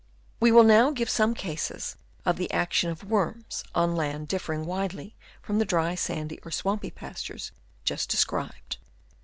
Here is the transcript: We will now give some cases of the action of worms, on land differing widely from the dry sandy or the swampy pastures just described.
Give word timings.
We 0.39 0.51
will 0.51 0.63
now 0.63 0.89
give 0.89 1.11
some 1.11 1.35
cases 1.35 1.95
of 2.25 2.37
the 2.37 2.49
action 2.51 2.89
of 2.89 3.03
worms, 3.03 3.63
on 3.75 3.95
land 3.95 4.29
differing 4.29 4.65
widely 4.65 5.15
from 5.43 5.59
the 5.59 5.63
dry 5.63 5.93
sandy 5.93 6.39
or 6.39 6.45
the 6.49 6.53
swampy 6.57 6.89
pastures 6.89 7.51
just 7.83 8.09
described. 8.09 8.79